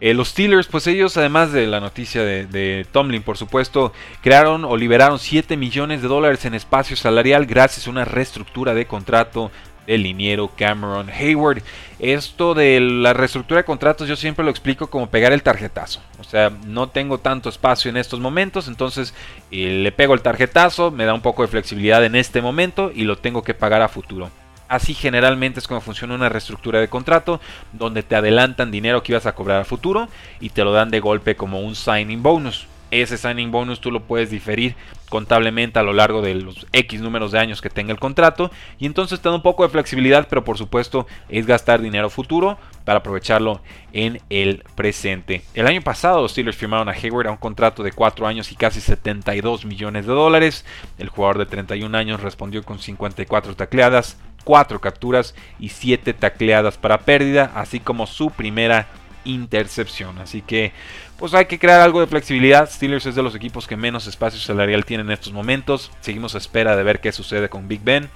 eh, 0.01 0.15
los 0.15 0.29
Steelers, 0.29 0.67
pues 0.67 0.88
ellos, 0.88 1.17
además 1.17 1.51
de 1.51 1.67
la 1.67 1.79
noticia 1.79 2.24
de, 2.24 2.86
Tomlin, 2.91 3.22
por 3.22 3.38
supuesto, 3.38 3.94
crearon 4.22 4.65
o 4.65 4.75
liberaron 4.75 5.20
7 5.20 5.56
millones 5.56 6.01
de 6.01 6.08
dólares 6.08 6.44
en 6.46 6.56
espacio 6.56 6.96
salarial 6.96 7.46
gracias 7.46 7.86
a 7.86 7.91
una 7.91 8.06
reestructura 8.06 8.74
de 8.74 8.88
contrato 8.88 9.51
del 9.88 10.03
liniero 10.03 10.51
Cameron 10.56 11.10
Hayward. 11.10 11.63
Esto 11.98 12.53
de 12.53 12.79
la 12.79 13.13
reestructura 13.13 13.62
de 13.62 13.65
contratos 13.65 14.08
yo 14.08 14.15
siempre 14.15 14.46
lo 14.46 14.51
explico 14.51 14.88
como 14.88 15.10
pegar 15.10 15.34
el 15.34 15.41
tarjetazo. 15.41 16.01
O 16.20 16.24
sea, 16.24 16.51
no 16.67 16.89
tengo 16.89 17.17
tanto 17.17 17.50
espacio 17.50 17.89
en 17.89 17.98
estos 17.98 18.20
momentos, 18.20 18.67
entonces 18.67 19.15
eh, 19.50 19.82
le 19.82 19.91
pego 19.91 20.13
el 20.13 20.22
tarjetazo, 20.22 20.91
me 20.91 21.06
da 21.06 21.15
un 21.15 21.22
poco 21.22 21.41
de 21.41 21.48
flexibilidad 21.48 22.06
en 22.06 22.15
este 22.15 22.41
momento 22.41 22.91
y 22.94 23.06
lo 23.06 23.17
tengo 23.17 23.41
que 23.41 23.56
pagar 23.56 23.82
a 23.82 23.88
futuro. 23.88 24.29
Así 24.67 24.94
generalmente 24.94 25.60
es 25.60 25.67
como 25.67 25.79
funciona 25.79 26.13
una 26.13 26.29
reestructura 26.29 26.79
de 26.79 26.89
contrato, 26.89 27.39
donde 27.72 28.03
te 28.03 28.17
adelantan 28.17 28.70
dinero 28.70 29.01
que 29.01 29.13
ibas 29.13 29.25
a 29.25 29.34
cobrar 29.34 29.62
a 29.62 29.65
futuro 29.65 30.10
y 30.41 30.50
te 30.50 30.65
lo 30.65 30.74
dan 30.74 30.91
de 30.91 31.00
golpe 31.00 31.38
como 31.38 31.62
un 31.62 31.75
signing 31.75 32.22
bonus. 32.22 32.67
Ese 32.91 33.17
signing 33.17 33.51
bonus 33.51 33.82
tú 33.82 33.91
lo 33.91 34.03
puedes 34.03 34.29
diferir 34.29 34.75
contablemente 35.10 35.79
a 35.79 35.84
lo 35.84 35.94
largo 35.94 36.22
de 36.22 36.36
los 36.36 36.67
X 36.74 37.01
números 37.01 37.32
de 37.32 37.39
años 37.39 37.62
que 37.62 37.70
tenga 37.70 37.94
el 37.94 38.00
contrato 38.00 38.51
y 38.77 38.86
entonces 38.86 39.20
te 39.22 39.29
da 39.29 39.36
un 39.36 39.41
poco 39.41 39.63
de 39.63 39.70
flexibilidad, 39.70 40.27
pero 40.29 40.44
por 40.44 40.58
supuesto 40.58 41.08
es 41.29 41.46
gastar 41.46 41.82
dinero 41.82 42.10
futuro 42.10 42.58
para 42.84 43.00
aprovecharlo 43.00 43.62
en 43.94 44.22
el 44.29 44.63
presente. 44.75 45.44
El 45.53 45.67
año 45.67 45.82
pasado 45.82 46.22
los 46.22 46.32
Steelers 46.32 46.58
firmaron 46.58 46.89
a 46.89 46.94
Hayward 46.94 47.27
a 47.27 47.32
un 47.32 47.38
contrato 47.38 47.84
de 47.84 47.91
4 47.91 48.27
años 48.27 48.51
y 48.51 48.56
casi 48.56 48.82
72 48.82 49.65
millones 49.65 50.06
de 50.06 50.13
dólares. 50.13 50.65
El 50.98 51.10
jugador 51.10 51.39
de 51.39 51.46
31 51.46 51.98
años 51.98 52.22
respondió 52.22 52.63
con 52.63 52.79
54 52.79 53.56
tacleadas, 53.56 54.17
4 54.44 54.79
capturas 54.79 55.36
y 55.60 55.70
7 55.70 56.13
tacleadas 56.13 56.77
para 56.77 57.00
pérdida, 57.00 57.51
así 57.56 57.79
como 57.79 58.08
su 58.08 58.29
primera 58.32 58.88
intercepción. 59.25 60.17
Así 60.20 60.41
que 60.41 60.72
pues 61.18 61.34
hay 61.34 61.46
que 61.46 61.60
crear 61.60 61.82
algo 61.82 62.00
de 62.00 62.08
flexibilidad. 62.08 62.70
Steelers 62.70 63.06
es 63.06 63.16
de 63.16 63.24
los 63.24 63.36
equipos 63.36 63.68
que 63.68 63.76
menos 63.76 64.08
espacio 64.08 64.40
salarial 64.40 64.86
tienen 64.86 65.08
en 65.08 65.14
estos 65.14 65.34
momentos. 65.34 65.92
Seguimos 66.00 66.36
a 66.36 66.38
espera 66.38 66.76
de 66.76 66.84
ver 66.84 67.00
qué 67.00 67.12
sucede 67.12 67.50
con 67.50 67.68
Big 67.68 67.82
Ben. 67.84 68.10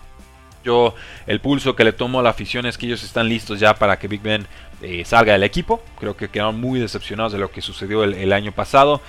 Yo 0.63 0.93
el 1.25 1.41
pulso 1.41 1.75
que 1.75 1.83
le 1.83 1.93
tomo 1.93 2.19
a 2.19 2.23
la 2.23 2.29
afición 2.29 2.67
es 2.67 2.77
que 2.77 2.85
ellos 2.85 3.03
están 3.03 3.27
listos 3.27 3.59
ya 3.59 3.73
para 3.73 3.97
que 3.97 4.07
Big 4.07 4.21
Ben 4.21 4.45
eh, 4.83 5.03
salga 5.05 5.33
del 5.33 5.43
equipo. 5.43 5.81
Creo 5.99 6.15
que 6.15 6.29
quedaron 6.29 6.61
muy 6.61 6.79
decepcionados 6.79 7.31
de 7.31 7.39
lo 7.39 7.51
que 7.51 7.61
sucedió 7.61 8.03
el, 8.03 8.33
año 8.33 8.51
pasado. 8.51 9.01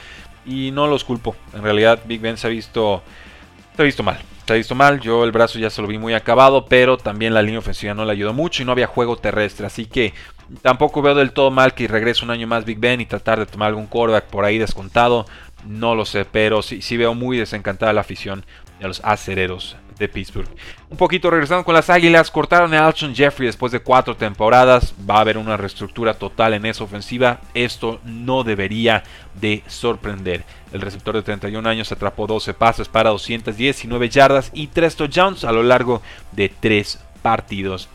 Y 0.47 0.71
no 0.73 0.87
los 0.87 1.05
culpo. 1.05 1.37
En 1.55 1.63
realidad 1.63 2.01
Big 2.07 2.21
Ben 2.21 2.39
se 2.39 2.47
ha 2.47 2.51
visto, 2.51 3.03
se 3.77 3.83
ha 3.83 3.85
visto 3.85 4.03
mal. 4.03 4.19
Se 4.47 4.53
ha 4.53 4.57
visto 4.57 4.75
mal. 4.75 5.01
Yo 5.01 5.25
el 5.25 5.33
brazo 5.33 5.59
ya 5.59 5.71
se 5.71 5.83
lo 5.83 5.89
vi 5.89 5.99
muy 5.99 6.15
acabado. 6.15 6.67
Pero 6.67 6.99
también 6.99 7.35
la 7.35 7.43
línea 7.43 7.59
ofensiva 7.59 7.95
no 7.95 8.05
le 8.05 8.13
ayudó 8.13 8.33
mucho. 8.33 8.63
Y 8.63 8.67
no 8.67 8.73
había 8.73 8.87
juego 8.87 9.17
terrestre. 9.17 9.67
Así 9.67 9.87
que 9.87 10.15
Tampoco 10.61 11.01
veo 11.01 11.15
del 11.15 11.33
todo 11.33 11.51
mal 11.51 11.73
que 11.73 11.89
regrese 11.89 12.25
un 12.25 12.31
año 12.31 12.47
más 12.47 12.65
Big 12.65 12.79
Ben 12.79 13.01
y 13.01 13.07
tratar 13.07 13.39
de 13.39 13.47
tomar 13.47 13.69
algún 13.69 13.87
quarterback 13.87 14.27
por 14.27 14.45
ahí 14.45 14.59
descontado. 14.59 15.25
No 15.67 15.95
lo 15.95 16.05
sé, 16.05 16.25
pero 16.25 16.63
sí, 16.63 16.83
sí 16.83 16.97
veo 16.97 17.15
muy 17.15 17.39
desencantada 17.39 17.93
la 17.93 18.01
afición 18.01 18.45
de 18.81 18.89
los 18.89 19.01
acereros 19.05 19.77
de 19.99 20.09
Pittsburgh. 20.09 20.49
Un 20.91 20.97
poquito 20.97 21.31
regresando 21.31 21.65
con 21.65 21.75
las 21.75 21.91
Águilas, 21.91 22.31
cortaron 22.31 22.75
a 22.75 22.87
Alshon 22.87 23.15
Jeffrey 23.15 23.47
después 23.47 23.73
de 23.73 23.81
cuatro 23.81 24.17
temporadas. 24.17 24.95
Va 25.09 25.17
a 25.17 25.21
haber 25.21 25.39
una 25.39 25.57
reestructura 25.57 26.15
total 26.15 26.55
en 26.55 26.67
esa 26.67 26.85
ofensiva. 26.85 27.41
Esto 27.55 28.01
no 28.05 28.45
debería 28.45 29.05
de 29.41 29.63
sorprender. 29.67 30.45
El 30.73 30.81
receptor 30.81 31.15
de 31.15 31.23
31 31.23 31.69
años 31.69 31.93
atrapó 31.93 32.27
12 32.27 32.55
pases 32.55 32.89
para 32.89 33.11
219 33.11 34.09
yardas 34.09 34.51
y 34.53 34.67
3 34.69 34.97
touchdowns 34.97 35.45
a 35.45 35.53
lo 35.53 35.63
largo 35.63 36.03
de 36.33 36.49
3 36.49 36.99
partidos. 37.23 37.89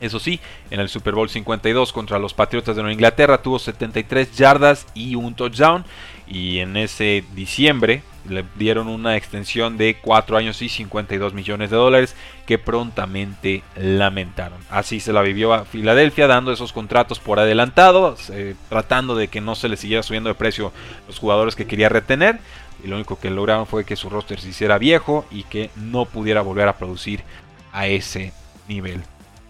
Eso 0.00 0.20
sí, 0.20 0.38
en 0.70 0.78
el 0.78 0.88
Super 0.88 1.14
Bowl 1.14 1.28
52 1.28 1.92
contra 1.92 2.20
los 2.20 2.32
Patriotas 2.32 2.76
de 2.76 2.82
Nueva 2.82 2.92
Inglaterra 2.92 3.42
tuvo 3.42 3.58
73 3.58 4.36
yardas 4.36 4.86
y 4.94 5.16
un 5.16 5.34
touchdown. 5.34 5.84
Y 6.28 6.58
en 6.58 6.76
ese 6.76 7.24
diciembre 7.34 8.02
le 8.28 8.44
dieron 8.56 8.88
una 8.88 9.16
extensión 9.16 9.76
de 9.76 9.96
4 10.00 10.36
años 10.36 10.60
y 10.62 10.68
52 10.68 11.34
millones 11.34 11.70
de 11.70 11.76
dólares 11.76 12.14
que 12.46 12.58
prontamente 12.58 13.62
lamentaron. 13.76 14.58
Así 14.70 15.00
se 15.00 15.12
la 15.12 15.22
vivió 15.22 15.52
a 15.54 15.64
Filadelfia 15.64 16.26
dando 16.26 16.52
esos 16.52 16.72
contratos 16.72 17.18
por 17.18 17.38
adelantado, 17.38 18.16
eh, 18.30 18.54
tratando 18.68 19.14
de 19.16 19.28
que 19.28 19.40
no 19.40 19.54
se 19.54 19.68
le 19.68 19.76
siguiera 19.76 20.02
subiendo 20.02 20.28
de 20.28 20.34
precio 20.34 20.72
los 21.06 21.18
jugadores 21.18 21.56
que 21.56 21.66
quería 21.66 21.88
retener. 21.88 22.40
Y 22.84 22.86
lo 22.86 22.96
único 22.96 23.18
que 23.18 23.30
lograron 23.30 23.66
fue 23.66 23.84
que 23.84 23.96
su 23.96 24.08
roster 24.08 24.38
se 24.40 24.50
hiciera 24.50 24.78
viejo 24.78 25.26
y 25.30 25.42
que 25.44 25.70
no 25.74 26.04
pudiera 26.04 26.42
volver 26.42 26.68
a 26.68 26.76
producir 26.76 27.22
a 27.72 27.86
ese 27.88 28.32
nivel. 28.68 29.02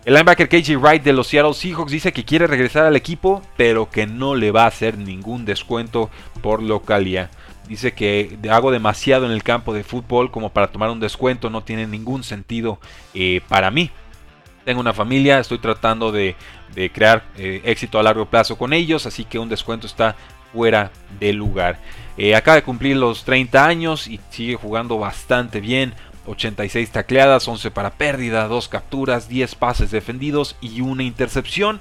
El 0.08 0.14
linebacker 0.14 0.48
KJ 0.48 0.78
Wright 0.78 1.02
de 1.02 1.12
los 1.12 1.26
Seattle 1.26 1.52
Seahawks 1.52 1.92
dice 1.92 2.14
que 2.14 2.24
quiere 2.24 2.46
regresar 2.46 2.86
al 2.86 2.96
equipo, 2.96 3.42
pero 3.58 3.90
que 3.90 4.06
no 4.06 4.34
le 4.34 4.52
va 4.52 4.64
a 4.64 4.68
hacer 4.68 4.96
ningún 4.96 5.44
descuento 5.44 6.08
por 6.40 6.62
localía. 6.62 7.28
Dice 7.68 7.92
que 7.92 8.38
hago 8.50 8.70
demasiado 8.70 9.26
en 9.26 9.32
el 9.32 9.42
campo 9.42 9.74
de 9.74 9.84
fútbol 9.84 10.30
como 10.30 10.48
para 10.48 10.68
tomar 10.68 10.88
un 10.88 10.98
descuento, 10.98 11.50
no 11.50 11.62
tiene 11.62 11.86
ningún 11.86 12.24
sentido 12.24 12.78
eh, 13.12 13.42
para 13.48 13.70
mí. 13.70 13.90
Tengo 14.64 14.80
una 14.80 14.94
familia, 14.94 15.40
estoy 15.40 15.58
tratando 15.58 16.10
de, 16.10 16.36
crear 16.94 17.24
eh, 17.36 17.60
éxito 17.64 17.98
a 17.98 18.02
largo 18.02 18.24
plazo 18.24 18.56
con 18.56 18.72
ellos, 18.72 19.04
así 19.04 19.26
que 19.26 19.38
un 19.38 19.50
descuento 19.50 19.86
está 19.86 20.16
fuera 20.54 20.90
de 21.20 21.34
lugar. 21.34 21.78
Eh, 22.16 22.34
acaba 22.34 22.54
de 22.54 22.62
cumplir 22.62 22.96
los 22.96 23.24
30 23.24 23.66
años 23.66 24.08
y 24.08 24.18
sigue 24.30 24.56
jugando 24.56 24.98
bastante 24.98 25.60
bien. 25.60 25.92
86 26.28 26.90
tacleadas, 26.90 27.49
11 27.49 27.70
para 27.70 27.90
pérdida, 27.90 28.49
2 28.49 28.68
capturas, 28.68 29.28
10 29.28 29.54
pases 29.54 29.90
defendidos 29.90 30.56
y 30.61 30.80
una 30.80 31.02
intercepción. 31.02 31.80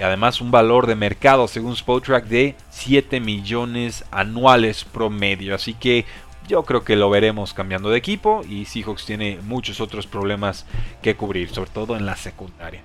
Además 0.00 0.40
un 0.40 0.50
valor 0.50 0.86
de 0.86 0.94
mercado 0.94 1.48
según 1.48 1.72
Spotrack 1.74 2.26
de 2.26 2.54
7 2.70 3.20
millones 3.20 4.04
anuales 4.12 4.84
promedio. 4.84 5.54
Así 5.54 5.74
que 5.74 6.04
yo 6.46 6.62
creo 6.62 6.84
que 6.84 6.96
lo 6.96 7.10
veremos 7.10 7.52
cambiando 7.52 7.90
de 7.90 7.98
equipo 7.98 8.42
y 8.48 8.64
Seahawks 8.64 9.04
tiene 9.04 9.38
muchos 9.42 9.80
otros 9.80 10.06
problemas 10.06 10.66
que 11.02 11.16
cubrir, 11.16 11.50
sobre 11.50 11.70
todo 11.70 11.96
en 11.96 12.06
la 12.06 12.16
secundaria. 12.16 12.82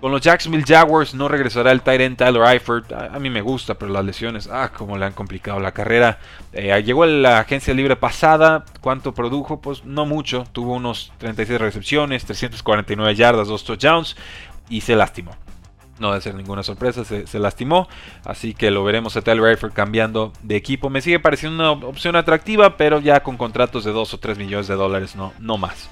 Con 0.00 0.12
los 0.12 0.22
Jacksonville 0.22 0.64
Jaguars 0.66 1.14
no 1.14 1.28
regresará 1.28 1.72
el 1.72 1.82
Tyrant 1.82 2.16
Tyler 2.16 2.42
Eifert. 2.42 2.90
A, 2.90 3.18
mí 3.18 3.28
me 3.28 3.42
gusta, 3.42 3.74
pero 3.74 3.92
las 3.92 4.02
lesiones, 4.02 4.48
ah, 4.50 4.72
como 4.74 4.96
le 4.96 5.04
han 5.04 5.12
complicado 5.12 5.60
la 5.60 5.72
carrera. 5.72 6.18
Eh, 6.54 6.82
llegó 6.82 7.02
a 7.02 7.06
la 7.06 7.40
agencia 7.40 7.74
libre 7.74 7.96
pasada. 7.96 8.64
¿Cuánto 8.80 9.12
produjo? 9.12 9.60
Pues 9.60 9.84
no 9.84 10.06
mucho. 10.06 10.44
Tuvo 10.52 10.74
unos 10.74 11.12
36 11.18 11.60
recepciones, 11.60 12.24
349 12.24 13.14
yardas, 13.14 13.48
2 13.48 13.64
touchdowns 13.64 14.16
y 14.70 14.80
se 14.80 14.96
lastimó. 14.96 15.32
No 15.98 16.08
debe 16.12 16.22
ser 16.22 16.34
ninguna 16.34 16.62
sorpresa, 16.62 17.04
se, 17.04 17.38
lastimó. 17.38 17.86
Así 18.24 18.54
que 18.54 18.70
lo 18.70 18.82
veremos 18.82 19.18
a 19.18 19.20
Tyler 19.20 19.50
Eifert 19.50 19.74
cambiando 19.74 20.32
de 20.42 20.56
equipo. 20.56 20.88
Me 20.88 21.02
sigue 21.02 21.20
pareciendo 21.20 21.74
una 21.74 21.86
opción 21.86 22.16
atractiva, 22.16 22.78
pero 22.78 23.00
ya 23.00 23.22
con 23.22 23.36
contratos 23.36 23.84
de 23.84 23.92
2 23.92 24.14
o 24.14 24.18
3 24.18 24.38
millones 24.38 24.66
de 24.66 24.76
dólares, 24.76 25.14
no, 25.14 25.34
no 25.38 25.58
más. 25.58 25.90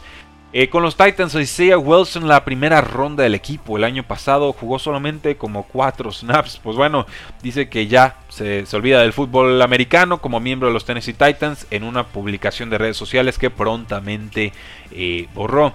Eh, 0.50 0.70
con 0.70 0.82
los 0.82 0.96
Titans, 0.96 1.34
Isaiah 1.34 1.76
Wilson, 1.76 2.26
la 2.26 2.42
primera 2.42 2.80
ronda 2.80 3.22
del 3.22 3.34
equipo 3.34 3.76
el 3.76 3.84
año 3.84 4.02
pasado, 4.02 4.54
jugó 4.54 4.78
solamente 4.78 5.36
como 5.36 5.64
4 5.64 6.10
snaps. 6.10 6.58
Pues 6.62 6.74
bueno, 6.74 7.06
dice 7.42 7.68
que 7.68 7.86
ya 7.86 8.16
se, 8.30 8.64
olvida 8.72 9.02
del 9.02 9.12
fútbol 9.12 9.60
americano 9.60 10.22
como 10.22 10.40
miembro 10.40 10.68
de 10.68 10.74
los 10.74 10.86
Tennessee 10.86 11.12
Titans 11.12 11.66
en 11.70 11.82
una 11.82 12.06
publicación 12.06 12.70
de 12.70 12.78
redes 12.78 12.96
sociales 12.96 13.36
que 13.36 13.50
prontamente 13.50 14.54
eh, 14.90 15.28
borró. 15.34 15.74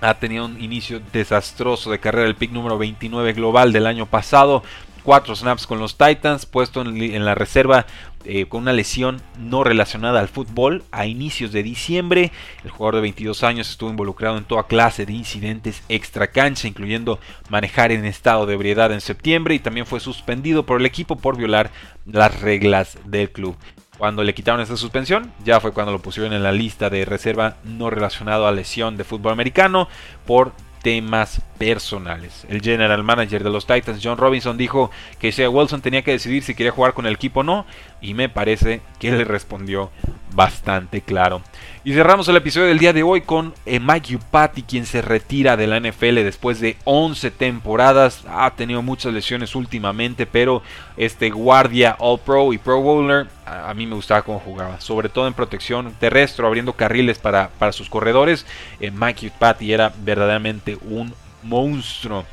Ha 0.00 0.14
tenido 0.14 0.46
un 0.46 0.60
inicio 0.60 1.00
desastroso 1.12 1.90
de 1.92 2.00
carrera, 2.00 2.26
el 2.26 2.34
pick 2.34 2.50
número 2.50 2.78
29 2.78 3.32
global 3.34 3.72
del 3.72 3.86
año 3.86 4.06
pasado. 4.06 4.64
4 5.02 5.36
snaps 5.36 5.66
con 5.66 5.78
los 5.78 5.96
Titans, 5.96 6.46
puesto 6.46 6.82
en 6.82 7.24
la 7.24 7.34
reserva 7.34 7.86
eh, 8.26 8.44
con 8.44 8.62
una 8.62 8.74
lesión 8.74 9.22
no 9.38 9.64
relacionada 9.64 10.20
al 10.20 10.28
fútbol 10.28 10.84
a 10.92 11.06
inicios 11.06 11.52
de 11.52 11.62
diciembre. 11.62 12.32
El 12.62 12.70
jugador 12.70 12.96
de 12.96 13.00
22 13.00 13.42
años 13.44 13.70
estuvo 13.70 13.88
involucrado 13.88 14.36
en 14.36 14.44
toda 14.44 14.64
clase 14.66 15.06
de 15.06 15.14
incidentes 15.14 15.82
extra 15.88 16.26
cancha, 16.26 16.68
incluyendo 16.68 17.18
manejar 17.48 17.92
en 17.92 18.04
estado 18.04 18.44
de 18.44 18.54
ebriedad 18.54 18.92
en 18.92 19.00
septiembre 19.00 19.54
y 19.54 19.58
también 19.58 19.86
fue 19.86 20.00
suspendido 20.00 20.66
por 20.66 20.80
el 20.80 20.86
equipo 20.86 21.16
por 21.16 21.38
violar 21.38 21.70
las 22.04 22.42
reglas 22.42 22.98
del 23.06 23.30
club. 23.30 23.56
Cuando 23.96 24.22
le 24.22 24.34
quitaron 24.34 24.60
esa 24.60 24.76
suspensión, 24.76 25.32
ya 25.42 25.58
fue 25.60 25.72
cuando 25.72 25.92
lo 25.92 26.00
pusieron 26.00 26.34
en 26.34 26.42
la 26.42 26.52
lista 26.52 26.90
de 26.90 27.06
reserva 27.06 27.56
no 27.64 27.88
relacionado 27.88 28.46
a 28.46 28.52
lesión 28.52 28.98
de 28.98 29.04
fútbol 29.04 29.32
americano 29.32 29.88
por 30.26 30.52
temas 30.82 31.40
personales. 31.58 32.46
El 32.48 32.60
general 32.60 33.04
manager 33.04 33.44
de 33.44 33.50
los 33.50 33.66
Titans, 33.66 34.00
John 34.02 34.18
Robinson, 34.18 34.56
dijo 34.56 34.90
que 35.18 35.32
Sea 35.32 35.50
Wilson 35.50 35.82
tenía 35.82 36.02
que 36.02 36.12
decidir 36.12 36.42
si 36.42 36.54
quería 36.54 36.72
jugar 36.72 36.94
con 36.94 37.06
el 37.06 37.14
equipo 37.14 37.40
o 37.40 37.42
no, 37.44 37.66
y 38.00 38.14
me 38.14 38.28
parece 38.28 38.80
que 38.98 39.12
le 39.12 39.24
respondió 39.24 39.90
bastante 40.32 41.00
claro. 41.00 41.42
Y 41.82 41.94
cerramos 41.94 42.28
el 42.28 42.36
episodio 42.36 42.68
del 42.68 42.78
día 42.78 42.92
de 42.92 43.02
hoy 43.02 43.22
con 43.22 43.54
Mike 43.66 44.16
Upati, 44.16 44.62
quien 44.62 44.84
se 44.84 45.00
retira 45.02 45.56
de 45.56 45.66
la 45.66 45.80
NFL 45.80 46.16
después 46.16 46.60
de 46.60 46.76
11 46.84 47.30
temporadas. 47.30 48.24
Ha 48.28 48.50
tenido 48.50 48.82
muchas 48.82 49.12
lesiones 49.14 49.54
últimamente, 49.54 50.26
pero 50.26 50.62
este 50.96 51.30
guardia 51.30 51.96
All 51.98 52.20
Pro 52.20 52.52
y 52.52 52.58
Pro 52.58 52.80
Bowler, 52.80 53.28
a, 53.46 53.72
mí 53.74 53.86
me 53.86 53.94
gustaba 53.94 54.22
cómo 54.22 54.40
jugaba, 54.40 54.80
sobre 54.80 55.08
todo 55.08 55.26
en 55.26 55.34
protección 55.34 55.92
terrestre, 55.98 56.46
abriendo 56.46 56.74
carriles 56.74 57.18
para, 57.18 57.48
para 57.58 57.72
sus 57.72 57.88
corredores. 57.88 58.46
Mike 58.80 59.28
Upati 59.28 59.72
era 59.72 59.92
verdaderamente 60.04 60.78
un 60.82 61.14
monstruo. 61.42 62.24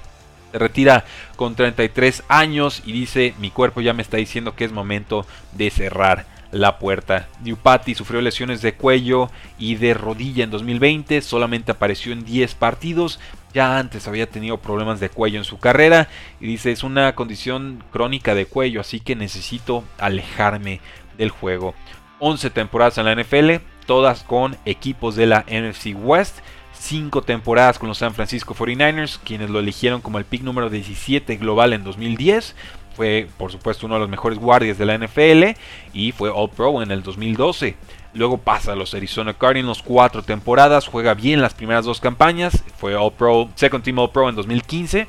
Se 0.52 0.60
retira 0.60 1.06
con 1.36 1.56
33 1.56 2.24
años 2.28 2.82
y 2.86 2.92
dice, 2.92 3.34
mi 3.40 3.52
cuerpo 3.52 3.82
ya 3.82 3.94
me 3.94 4.02
está 4.02 4.18
diciendo 4.18 4.56
que 4.56 4.66
es 4.66 4.72
momento 4.72 5.26
de 5.54 5.70
cerrar 5.70 6.26
la 6.52 6.80
puerta. 6.80 7.28
Newpati 7.44 7.96
sufrió 7.96 8.22
lesiones 8.22 8.62
de 8.62 8.74
cuello 8.74 9.30
y 9.58 9.76
de 9.76 9.94
rodilla 9.94 10.44
en 10.44 10.52
2020, 10.52 11.22
solamente 11.22 11.72
apareció 11.72 12.14
en 12.14 12.24
10 12.24 12.56
partidos, 12.56 13.20
ya 13.54 13.78
antes 13.78 14.08
había 14.08 14.30
tenido 14.30 14.58
problemas 14.58 15.00
de 15.00 15.10
cuello 15.10 15.40
en 15.40 15.44
su 15.44 15.60
carrera 15.60 16.08
y 16.40 16.48
dice 16.48 16.72
es 16.72 16.84
una 16.84 17.16
condición 17.16 17.84
crónica 17.92 18.36
de 18.36 18.46
cuello, 18.46 18.82
así 18.82 19.00
que 19.00 19.16
necesito 19.16 19.84
alejarme 19.98 20.80
del 21.18 21.30
juego. 21.30 21.74
11 22.20 22.50
temporadas 22.50 22.98
en 22.98 23.06
la 23.06 23.16
NFL, 23.16 23.64
todas 23.86 24.24
con 24.24 24.58
equipos 24.66 25.16
de 25.16 25.28
la 25.28 25.46
NFC 25.48 25.96
West. 25.96 26.40
5 26.80 27.22
temporadas 27.24 27.80
con 27.80 27.90
los 27.90 27.98
San 27.98 28.14
Francisco 28.14 28.54
49ers, 28.56 29.20
quienes 29.24 29.50
lo 29.50 29.60
eligieron 29.60 30.02
como 30.02 30.18
el 30.18 30.26
pick 30.26 30.44
número 30.44 30.70
17 30.70 31.36
global 31.38 31.74
en 31.74 31.84
2010 31.84 32.56
fue 32.98 33.28
por 33.38 33.52
supuesto 33.52 33.86
uno 33.86 33.96
de 33.96 34.02
los 34.02 34.10
mejores 34.10 34.40
guardias 34.40 34.80
de 34.80 34.86
la 34.88 34.98
NFL 34.98 35.60
y 35.94 36.12
fue 36.14 36.32
All 36.32 36.50
Pro 36.50 36.82
en 36.82 36.90
el 36.90 37.04
2012. 37.04 37.76
Luego 38.16 38.40
pasa 38.40 38.72
a 38.72 38.76
los 38.76 38.96
Arizona 38.96 39.36
Cardinals 39.36 39.84
cuatro 39.84 40.24
temporadas, 40.24 40.88
juega 40.88 41.14
bien 41.14 41.40
las 41.40 41.54
primeras 41.54 41.86
dos 41.86 42.02
campañas, 42.02 42.64
fue 42.78 42.96
All 42.96 43.14
Pro, 43.14 43.50
Second 43.54 43.84
Team 43.84 44.00
All 44.00 44.10
Pro 44.10 44.28
en 44.28 44.36
2015 44.36 45.08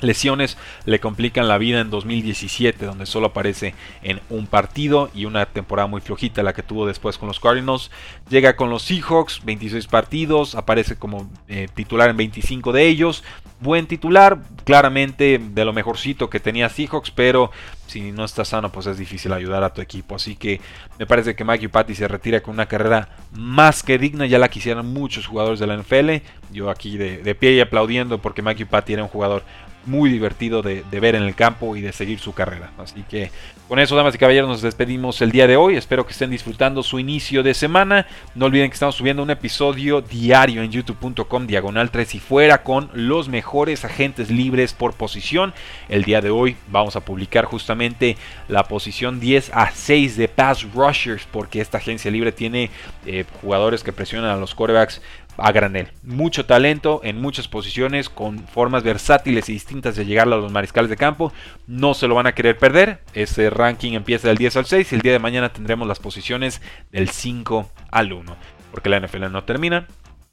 Lesiones 0.00 0.56
le 0.84 1.00
complican 1.00 1.48
la 1.48 1.58
vida 1.58 1.80
en 1.80 1.90
2017, 1.90 2.84
donde 2.84 3.06
solo 3.06 3.28
aparece 3.28 3.74
en 4.02 4.20
un 4.30 4.46
partido 4.46 5.10
y 5.14 5.24
una 5.24 5.46
temporada 5.46 5.86
muy 5.86 6.00
flojita 6.00 6.42
la 6.42 6.52
que 6.52 6.62
tuvo 6.62 6.86
después 6.86 7.18
con 7.18 7.28
los 7.28 7.40
Cardinals. 7.40 7.90
Llega 8.28 8.56
con 8.56 8.70
los 8.70 8.82
Seahawks, 8.82 9.44
26 9.44 9.86
partidos, 9.86 10.54
aparece 10.54 10.96
como 10.96 11.30
eh, 11.48 11.68
titular 11.74 12.10
en 12.10 12.16
25 12.16 12.72
de 12.72 12.86
ellos. 12.86 13.24
Buen 13.60 13.86
titular, 13.86 14.38
claramente 14.64 15.38
de 15.38 15.64
lo 15.66 15.74
mejorcito 15.74 16.30
que 16.30 16.40
tenía 16.40 16.70
Seahawks, 16.70 17.10
pero 17.10 17.50
si 17.90 18.12
no 18.12 18.24
está 18.24 18.44
sano, 18.44 18.70
pues 18.70 18.86
es 18.86 18.98
difícil 18.98 19.32
ayudar 19.32 19.64
a 19.64 19.74
tu 19.74 19.80
equipo. 19.80 20.14
Así 20.14 20.36
que 20.36 20.60
me 20.98 21.06
parece 21.06 21.34
que 21.34 21.42
Maggie 21.42 21.68
Patty 21.68 21.96
se 21.96 22.06
retira 22.06 22.40
con 22.40 22.54
una 22.54 22.66
carrera 22.66 23.08
más 23.32 23.82
que 23.82 23.98
digna. 23.98 24.26
Ya 24.26 24.38
la 24.38 24.48
quisieran 24.48 24.86
muchos 24.86 25.26
jugadores 25.26 25.58
de 25.58 25.66
la 25.66 25.76
NFL. 25.76 26.24
Yo 26.52 26.70
aquí 26.70 26.96
de, 26.96 27.34
pie 27.34 27.54
y 27.54 27.60
aplaudiendo 27.60 28.18
porque 28.18 28.42
Maggie 28.42 28.64
Patty 28.64 28.92
era 28.92 29.02
un 29.02 29.08
jugador 29.08 29.42
muy 29.86 30.10
divertido 30.10 30.62
de, 30.62 30.82
ver 30.90 31.14
en 31.14 31.22
el 31.22 31.34
campo 31.34 31.76
y 31.76 31.80
de 31.80 31.92
seguir 31.92 32.18
su 32.18 32.32
carrera. 32.32 32.70
Así 32.78 33.04
que 33.08 33.30
con 33.68 33.78
eso, 33.78 33.94
damas 33.94 34.14
y 34.14 34.18
caballeros, 34.18 34.48
nos 34.48 34.62
despedimos 34.62 35.22
el 35.22 35.30
día 35.30 35.46
de 35.46 35.56
hoy. 35.56 35.76
Espero 35.76 36.04
que 36.04 36.12
estén 36.12 36.30
disfrutando 36.30 36.82
su 36.82 36.98
inicio 36.98 37.42
de 37.42 37.54
semana. 37.54 38.06
No 38.34 38.46
olviden 38.46 38.68
que 38.68 38.74
estamos 38.74 38.96
subiendo 38.96 39.22
un 39.22 39.30
episodio 39.30 40.00
diario 40.00 40.62
en 40.62 40.72
youtube.com 40.72 41.46
diagonal 41.46 41.90
3 41.90 42.16
y 42.16 42.18
fuera 42.18 42.62
con 42.62 42.90
los 42.94 43.28
mejores 43.28 43.84
agentes 43.84 44.30
libres 44.30 44.72
por 44.72 44.94
posición. 44.94 45.54
El 45.88 46.04
día 46.04 46.20
de 46.20 46.30
hoy 46.30 46.56
vamos 46.68 46.96
a 46.96 47.00
publicar 47.00 47.44
justamente 47.44 48.16
la 48.48 48.64
posición 48.64 49.20
10 49.20 49.52
a 49.54 49.70
6 49.70 50.16
de 50.16 50.28
pass 50.28 50.66
rushers 50.74 51.26
porque 51.30 51.60
esta 51.60 51.78
agencia 51.78 52.10
libre 52.10 52.32
tiene 52.32 52.70
eh, 53.06 53.24
jugadores 53.40 53.84
que 53.84 53.92
presionan 53.92 54.30
a 54.30 54.36
los 54.36 54.54
quarterbacks 54.54 55.00
a 55.36 55.52
granel. 55.52 55.88
Mucho 56.02 56.46
talento 56.46 57.00
en 57.04 57.20
muchas 57.20 57.48
posiciones, 57.48 58.08
con 58.08 58.46
formas 58.46 58.82
versátiles 58.82 59.48
y 59.48 59.54
distintas 59.54 59.96
de 59.96 60.04
llegar 60.04 60.26
a 60.26 60.36
los 60.36 60.52
mariscales 60.52 60.90
de 60.90 60.96
campo. 60.96 61.32
No 61.66 61.94
se 61.94 62.08
lo 62.08 62.14
van 62.14 62.26
a 62.26 62.34
querer 62.34 62.58
perder. 62.58 63.00
Ese 63.14 63.50
ranking 63.50 63.92
empieza 63.92 64.28
del 64.28 64.38
10 64.38 64.56
al 64.56 64.66
6 64.66 64.92
y 64.92 64.94
el 64.94 65.00
día 65.02 65.12
de 65.12 65.18
mañana 65.18 65.52
tendremos 65.52 65.88
las 65.88 65.98
posiciones 65.98 66.60
del 66.90 67.08
5 67.08 67.70
al 67.90 68.12
1. 68.12 68.36
Porque 68.70 68.88
la 68.88 69.00
NFL 69.00 69.30
no 69.30 69.44
termina 69.44 69.86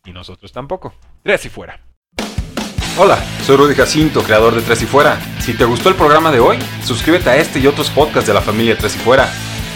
y 0.06 0.12
nosotros 0.12 0.52
tampoco. 0.52 0.94
Tres 1.24 1.46
y 1.46 1.50
fuera. 1.50 1.80
Hola, 3.00 3.24
soy 3.46 3.58
Rudy 3.58 3.76
Jacinto, 3.76 4.24
creador 4.24 4.56
de 4.56 4.62
Tres 4.62 4.82
y 4.82 4.88
Fuera. 4.88 5.20
Si 5.40 5.54
te 5.54 5.66
gustó 5.66 5.90
el 5.90 5.96
programa 5.96 6.32
de 6.32 6.40
hoy, 6.40 6.58
suscríbete 6.84 7.30
a 7.30 7.38
este 7.38 7.60
y 7.60 7.68
otros 7.68 7.92
podcasts 7.92 8.28
de 8.28 8.34
la 8.34 8.42
familia 8.42 8.76
Tres 8.76 8.96
y 8.96 9.00
Fuera. 9.00 9.30